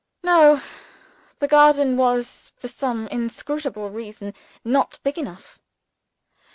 No! 0.23 0.63
the 1.37 1.47
garden 1.47 1.95
was 1.95 2.53
(for 2.57 2.67
some 2.67 3.07
inscrutable 3.09 3.91
reason) 3.91 4.33
not 4.65 4.97
big 5.03 5.15
enough. 5.19 5.59